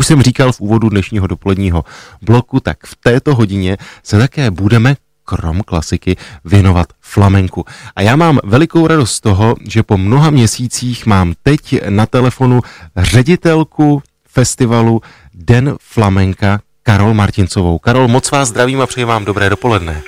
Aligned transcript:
už 0.00 0.06
jsem 0.06 0.22
říkal 0.22 0.52
v 0.52 0.60
úvodu 0.60 0.88
dnešního 0.88 1.26
dopoledního 1.26 1.84
bloku, 2.22 2.60
tak 2.60 2.76
v 2.86 2.96
této 3.02 3.34
hodině 3.34 3.76
se 4.02 4.18
také 4.18 4.50
budeme 4.50 4.94
krom 5.24 5.60
klasiky 5.62 6.16
věnovat 6.44 6.86
flamenku. 7.00 7.64
A 7.96 8.02
já 8.02 8.16
mám 8.16 8.38
velikou 8.44 8.86
radost 8.86 9.12
z 9.12 9.20
toho, 9.20 9.54
že 9.68 9.82
po 9.82 9.98
mnoha 9.98 10.30
měsících 10.30 11.06
mám 11.06 11.34
teď 11.42 11.88
na 11.88 12.06
telefonu 12.06 12.60
ředitelku 12.96 14.02
festivalu 14.28 15.00
Den 15.34 15.76
flamenka 15.80 16.60
Karol 16.82 17.14
Martincovou. 17.14 17.78
Karol, 17.78 18.08
moc 18.08 18.30
vás 18.30 18.48
zdravím 18.48 18.80
a 18.80 18.86
přeji 18.86 19.04
vám 19.04 19.24
dobré 19.24 19.50
dopoledne. 19.50 20.02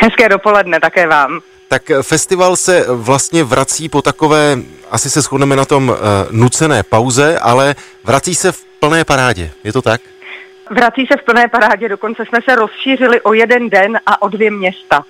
Hezké 0.00 0.28
dopoledne 0.28 0.80
také 0.80 1.06
vám. 1.06 1.40
Tak 1.68 1.82
festival 2.02 2.56
se 2.56 2.86
vlastně 2.88 3.44
vrací 3.44 3.88
po 3.88 4.02
takové, 4.02 4.58
asi 4.90 5.10
se 5.10 5.20
shodneme 5.22 5.56
na 5.56 5.64
tom, 5.64 5.88
uh, 5.88 5.96
nucené 6.30 6.82
pauze, 6.82 7.38
ale 7.38 7.74
vrací 8.04 8.34
se 8.34 8.52
v 8.52 8.66
plné 8.88 9.04
parádě. 9.04 9.50
Je 9.64 9.72
to 9.72 9.82
tak? 9.82 10.00
Vrací 10.70 11.06
se 11.06 11.16
v 11.16 11.24
plné 11.24 11.48
parádě, 11.48 11.88
dokonce 11.88 12.24
jsme 12.24 12.38
se 12.48 12.56
rozšířili 12.56 13.20
o 13.20 13.32
jeden 13.32 13.70
den 13.70 13.98
a 14.06 14.22
o 14.22 14.28
dvě 14.28 14.50
města. 14.50 15.04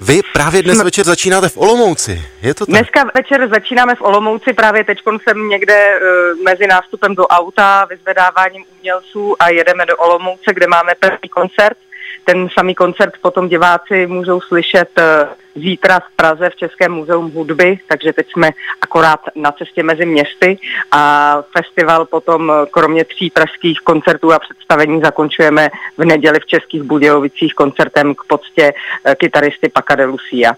Vy 0.00 0.20
právě 0.32 0.62
dnes 0.62 0.82
večer 0.82 1.04
začínáte 1.04 1.48
v 1.48 1.56
Olomouci, 1.56 2.22
je 2.42 2.54
to 2.54 2.66
tak? 2.66 2.74
Dneska 2.74 3.10
večer 3.14 3.48
začínáme 3.48 3.94
v 3.94 4.02
Olomouci, 4.02 4.52
právě 4.52 4.84
teď 4.84 4.98
jsem 5.22 5.48
někde 5.48 5.88
uh, 5.88 6.42
mezi 6.44 6.66
nástupem 6.66 7.14
do 7.14 7.26
auta, 7.26 7.84
vyzvedáváním 7.84 8.64
umělců 8.78 9.36
a 9.38 9.48
jedeme 9.48 9.86
do 9.86 9.96
Olomouce, 9.96 10.54
kde 10.54 10.66
máme 10.66 10.92
první 11.00 11.28
koncert 11.28 11.76
ten 12.26 12.48
samý 12.52 12.74
koncert 12.74 13.14
potom 13.20 13.48
diváci 13.48 14.06
můžou 14.06 14.40
slyšet 14.40 14.88
eh, 14.98 15.28
zítra 15.54 16.00
v 16.00 16.16
Praze 16.16 16.50
v 16.50 16.56
Českém 16.56 16.92
muzeum 16.92 17.30
hudby, 17.30 17.78
takže 17.86 18.12
teď 18.12 18.26
jsme 18.32 18.50
akorát 18.80 19.20
na 19.34 19.52
cestě 19.52 19.82
mezi 19.82 20.06
městy 20.06 20.58
a 20.90 21.42
festival 21.56 22.04
potom 22.04 22.52
eh, 22.52 22.66
kromě 22.70 23.04
tří 23.04 23.30
pražských 23.30 23.80
koncertů 23.80 24.32
a 24.32 24.38
představení 24.38 25.00
zakončujeme 25.00 25.70
v 25.98 26.04
neděli 26.04 26.40
v 26.40 26.46
Českých 26.46 26.82
Budějovicích 26.82 27.54
koncertem 27.54 28.14
k 28.14 28.24
poctě 28.26 28.72
eh, 29.04 29.14
kytaristy 29.14 29.68
Paca 29.68 29.94
de 29.94 30.04
Lucia. 30.04 30.52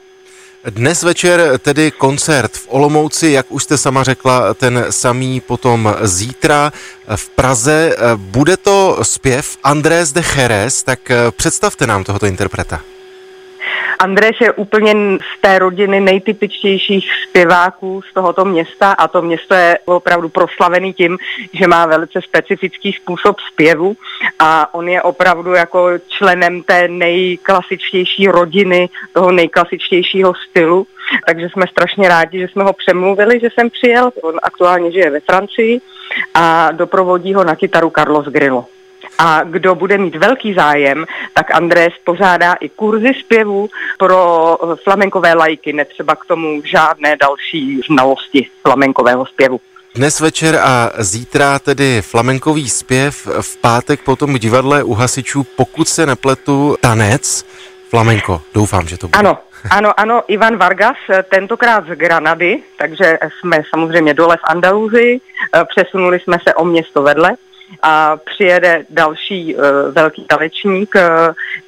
Dnes 0.70 1.02
večer 1.02 1.58
tedy 1.58 1.90
koncert 1.90 2.52
v 2.52 2.66
Olomouci, 2.68 3.28
jak 3.28 3.46
už 3.48 3.62
jste 3.62 3.78
sama 3.78 4.04
řekla, 4.04 4.54
ten 4.54 4.86
samý 4.90 5.40
potom 5.40 5.94
zítra 6.02 6.72
v 7.16 7.28
Praze. 7.28 7.96
Bude 8.16 8.56
to 8.56 8.98
zpěv 9.02 9.56
Andrés 9.64 10.12
de 10.12 10.22
Jerez, 10.36 10.82
tak 10.82 11.12
představte 11.36 11.86
nám 11.86 12.04
tohoto 12.04 12.26
interpreta. 12.26 12.80
Andrés 13.98 14.36
je 14.40 14.52
úplně 14.52 14.92
z 15.36 15.40
té 15.40 15.58
rodiny 15.58 16.00
nejtypičtějších 16.00 17.10
zpěváků 17.28 18.02
z 18.10 18.14
tohoto 18.14 18.44
města 18.44 18.92
a 18.92 19.08
to 19.08 19.22
město 19.22 19.54
je 19.54 19.78
opravdu 19.84 20.28
proslavený 20.28 20.92
tím, 20.92 21.18
že 21.52 21.66
má 21.66 21.86
velice 21.86 22.20
specifický 22.22 22.92
způsob 22.92 23.36
zpěvu 23.52 23.96
a 24.38 24.74
on 24.74 24.88
je 24.88 25.02
opravdu 25.02 25.52
jako 25.52 25.88
členem 26.08 26.62
té 26.62 26.88
nejklasičtější 26.88 28.28
rodiny, 28.28 28.88
toho 29.12 29.32
nejklasičtějšího 29.32 30.32
stylu. 30.50 30.86
Takže 31.26 31.48
jsme 31.48 31.66
strašně 31.66 32.08
rádi, 32.08 32.38
že 32.38 32.48
jsme 32.48 32.64
ho 32.64 32.72
přemluvili, 32.72 33.40
že 33.40 33.48
jsem 33.54 33.70
přijel. 33.70 34.10
On 34.22 34.34
aktuálně 34.42 34.92
žije 34.92 35.10
ve 35.10 35.20
Francii 35.20 35.80
a 36.34 36.72
doprovodí 36.72 37.34
ho 37.34 37.44
na 37.44 37.56
kytaru 37.56 37.90
Carlos 37.90 38.26
Grillo. 38.26 38.77
A 39.18 39.42
kdo 39.44 39.74
bude 39.74 39.98
mít 39.98 40.16
velký 40.16 40.54
zájem, 40.54 41.04
tak 41.34 41.54
Andrés 41.54 41.92
pořádá 42.04 42.54
i 42.54 42.68
kurzy 42.68 43.14
zpěvu 43.20 43.68
pro 43.98 44.58
flamenkové 44.84 45.34
lajky, 45.34 45.72
netřeba 45.72 46.16
k 46.16 46.24
tomu 46.24 46.62
žádné 46.64 47.16
další 47.16 47.80
znalosti 47.86 48.46
flamenkového 48.62 49.26
zpěvu. 49.26 49.60
Dnes 49.94 50.20
večer 50.20 50.56
a 50.56 50.90
zítra 50.98 51.58
tedy 51.58 52.02
flamenkový 52.02 52.68
zpěv, 52.68 53.28
v 53.40 53.56
pátek 53.56 54.00
potom 54.04 54.34
v 54.34 54.38
divadle 54.38 54.82
u 54.82 54.94
hasičů, 54.94 55.46
pokud 55.56 55.88
se 55.88 56.06
nepletu, 56.06 56.76
tanec, 56.80 57.44
flamenko, 57.88 58.42
doufám, 58.54 58.88
že 58.88 58.98
to 58.98 59.08
bude. 59.08 59.18
Ano, 59.18 59.38
ano, 59.70 60.00
ano, 60.00 60.22
Ivan 60.28 60.56
Vargas, 60.56 60.96
tentokrát 61.30 61.84
z 61.86 61.88
Granady, 61.88 62.62
takže 62.76 63.18
jsme 63.40 63.62
samozřejmě 63.74 64.14
dole 64.14 64.36
v 64.36 64.44
Andaluzii, 64.44 65.20
přesunuli 65.68 66.20
jsme 66.20 66.36
se 66.48 66.54
o 66.54 66.64
město 66.64 67.02
vedle 67.02 67.36
a 67.82 68.16
přijede 68.16 68.84
další 68.90 69.54
uh, 69.54 69.62
velký 69.92 70.24
talečník, 70.24 70.94
uh, 70.94 71.02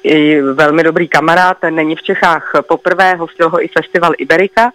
i 0.03 0.41
velmi 0.41 0.83
dobrý 0.83 1.07
kamarád, 1.07 1.57
není 1.69 1.95
v 1.95 2.03
Čechách 2.03 2.51
poprvé, 2.67 3.15
hostil 3.15 3.49
ho 3.49 3.63
i 3.63 3.67
festival 3.67 4.11
Iberika 4.17 4.71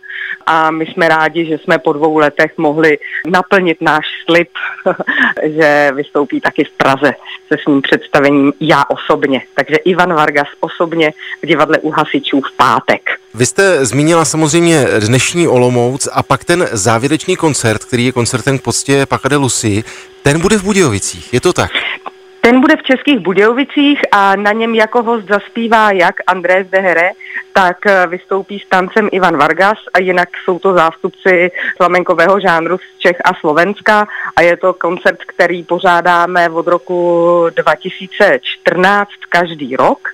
a 0.46 0.70
my 0.70 0.86
jsme 0.86 1.08
rádi, 1.08 1.46
že 1.46 1.58
jsme 1.58 1.78
po 1.78 1.92
dvou 1.92 2.18
letech 2.18 2.58
mohli 2.58 2.98
naplnit 3.26 3.80
náš 3.80 4.06
slib, 4.24 4.48
že 5.42 5.92
vystoupí 5.94 6.40
taky 6.40 6.64
v 6.64 6.70
Praze 6.70 7.12
se 7.48 7.58
svým 7.62 7.82
představením 7.82 8.52
já 8.60 8.84
osobně. 8.88 9.42
Takže 9.54 9.76
Ivan 9.76 10.14
Vargas 10.14 10.48
osobně 10.60 11.12
v 11.42 11.46
divadle 11.46 11.78
u 11.78 11.90
hasičů 11.90 12.40
v 12.40 12.56
pátek. 12.56 13.10
Vy 13.36 13.46
jste 13.46 13.86
zmínila 13.86 14.24
samozřejmě 14.24 14.86
dnešní 15.00 15.48
Olomouc 15.48 16.08
a 16.12 16.22
pak 16.22 16.44
ten 16.44 16.68
závěrečný 16.72 17.36
koncert, 17.36 17.84
který 17.84 18.04
je 18.04 18.12
koncertem 18.12 18.58
k 18.58 18.62
poctě 18.62 19.06
Pakade 19.06 19.36
Lucy, 19.36 19.84
ten 20.22 20.40
bude 20.40 20.58
v 20.58 20.62
Budějovicích, 20.62 21.34
je 21.34 21.40
to 21.40 21.52
tak? 21.52 21.70
Ten 22.46 22.60
bude 22.60 22.76
v 22.76 22.82
Českých 22.82 23.18
Budějovicích 23.18 24.00
a 24.12 24.36
na 24.36 24.52
něm 24.52 24.74
jako 24.74 25.02
host 25.02 25.28
zaspívá 25.28 25.90
jak 25.90 26.14
Andrés 26.26 26.66
de 26.70 26.80
Here, 26.80 27.10
tak 27.52 27.86
eh, 27.86 28.06
vystoupí 28.06 28.58
s 28.58 28.68
tancem 28.68 29.08
Ivan 29.12 29.36
Vargas 29.36 29.78
a 29.94 29.98
jinak 30.00 30.28
jsou 30.44 30.58
to 30.58 30.74
zástupci 30.74 31.50
flamenkového 31.76 32.40
žánru 32.40 32.78
z 32.78 32.98
Čech 32.98 33.16
a 33.24 33.34
Slovenska 33.34 34.06
a 34.36 34.42
je 34.42 34.56
to 34.56 34.74
koncert, 34.74 35.18
který 35.26 35.62
pořádáme 35.62 36.50
od 36.50 36.66
roku 36.66 37.46
2014 37.54 39.10
každý 39.28 39.76
rok 39.76 40.08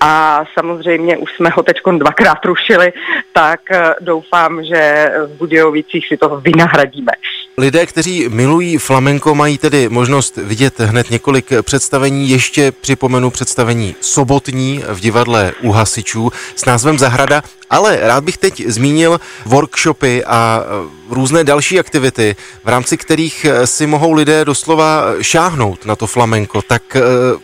a 0.00 0.44
samozřejmě 0.54 1.16
už 1.16 1.32
jsme 1.32 1.48
ho 1.48 1.62
teď 1.62 1.76
dvakrát 1.98 2.44
rušili, 2.44 2.92
tak 3.32 3.60
eh, 3.70 3.94
doufám, 4.00 4.64
že 4.64 5.10
v 5.26 5.38
Budějovicích 5.38 6.08
si 6.08 6.16
toho 6.16 6.40
vynahradíme. 6.40 7.12
Lidé, 7.58 7.86
kteří 7.86 8.28
milují 8.28 8.78
flamenko, 8.78 9.34
mají 9.34 9.58
tedy 9.58 9.88
možnost 9.88 10.36
vidět 10.36 10.80
hned 10.80 11.10
několik 11.10 11.52
představení. 11.62 12.30
Ještě 12.30 12.72
připomenu 12.72 13.30
představení 13.30 13.96
sobotní 14.00 14.84
v 14.88 15.00
divadle 15.00 15.52
u 15.62 15.70
hasičů 15.70 16.30
s 16.56 16.64
názvem 16.64 16.98
Zahrada, 16.98 17.42
ale 17.70 17.98
rád 18.00 18.24
bych 18.24 18.38
teď 18.38 18.66
zmínil 18.66 19.20
workshopy 19.46 20.24
a 20.24 20.60
e, 20.60 21.14
různé 21.14 21.44
další 21.44 21.80
aktivity, 21.80 22.36
v 22.64 22.68
rámci 22.68 22.96
kterých 22.96 23.44
e, 23.44 23.66
si 23.66 23.86
mohou 23.86 24.12
lidé 24.12 24.44
doslova 24.44 25.04
šáhnout 25.20 25.86
na 25.86 25.96
to 25.96 26.06
flamenko. 26.06 26.62
Tak 26.62 26.96
e, 26.96 27.00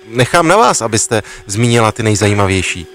nechám 0.06 0.48
na 0.48 0.56
vás, 0.56 0.82
abyste 0.82 1.22
zmínila 1.46 1.92
ty 1.92 2.02
nejzajímavější. 2.02 2.86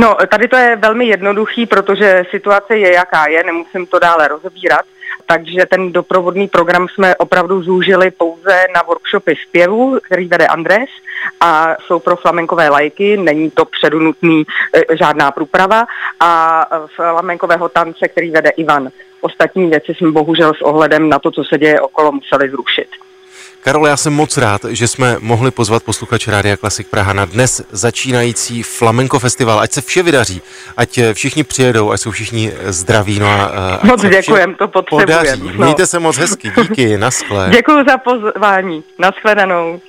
No, 0.00 0.16
tady 0.30 0.48
to 0.48 0.56
je 0.56 0.76
velmi 0.76 1.06
jednoduchý, 1.06 1.66
protože 1.66 2.24
situace 2.30 2.78
je 2.78 2.94
jaká 2.94 3.28
je, 3.28 3.44
nemusím 3.44 3.86
to 3.86 3.98
dále 3.98 4.28
rozebírat 4.28 4.84
takže 5.30 5.66
ten 5.66 5.92
doprovodný 5.92 6.48
program 6.48 6.88
jsme 6.88 7.16
opravdu 7.16 7.62
zúžili 7.62 8.10
pouze 8.10 8.64
na 8.74 8.82
workshopy 8.86 9.36
zpěvu, 9.48 9.98
který 10.02 10.28
vede 10.28 10.46
Andres 10.46 10.90
a 11.40 11.76
jsou 11.86 11.98
pro 11.98 12.16
flamenkové 12.16 12.68
lajky, 12.68 13.16
není 13.16 13.50
to 13.50 13.64
předu 13.64 13.98
nutný 13.98 14.42
e, 14.74 14.96
žádná 14.96 15.30
průprava 15.30 15.86
a 16.20 16.64
flamenkového 16.96 17.68
tance, 17.68 18.08
který 18.08 18.30
vede 18.30 18.50
Ivan. 18.50 18.88
Ostatní 19.20 19.70
věci 19.70 19.94
jsme 19.94 20.10
bohužel 20.10 20.54
s 20.54 20.62
ohledem 20.62 21.08
na 21.08 21.18
to, 21.18 21.30
co 21.30 21.44
se 21.44 21.58
děje 21.58 21.80
okolo, 21.80 22.12
museli 22.12 22.50
zrušit. 22.50 22.88
Karol, 23.60 23.86
já 23.86 23.96
jsem 23.96 24.12
moc 24.12 24.36
rád, 24.36 24.64
že 24.68 24.88
jsme 24.88 25.16
mohli 25.20 25.50
pozvat 25.50 25.82
posluchače 25.82 26.30
Rádia 26.30 26.56
Klasik 26.56 26.88
Praha 26.88 27.12
na 27.12 27.24
dnes 27.24 27.62
začínající 27.70 28.62
Flamenco 28.62 29.18
Festival. 29.18 29.60
Ať 29.60 29.72
se 29.72 29.80
vše 29.80 30.02
vydaří, 30.02 30.42
ať 30.76 30.98
všichni 31.12 31.44
přijedou, 31.44 31.90
ať 31.90 32.00
jsou 32.00 32.10
všichni 32.10 32.52
zdraví. 32.66 33.18
No 33.18 33.26
a, 33.26 33.80
moc 33.82 34.02
děkujem, 34.02 34.54
to 34.54 34.68
potřebujeme. 34.68 35.36
No. 35.54 35.64
Mějte 35.64 35.86
se 35.86 35.98
moc 35.98 36.16
hezky, 36.16 36.52
díky, 36.62 36.98
naschle. 36.98 37.50
Děkuji 37.52 37.84
za 37.88 37.98
pozvání, 37.98 38.84
naschledanou. 38.98 39.80